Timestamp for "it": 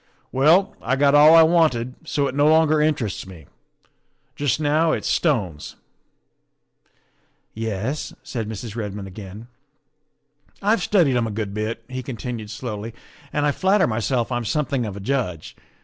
2.27-2.33